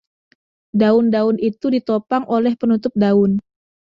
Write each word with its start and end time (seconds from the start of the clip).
Daun-daun 0.81 1.37
itu 1.49 1.67
ditopang 1.73 2.23
oleh 2.37 2.53
penutup 2.61 2.89
daun. 3.03 3.31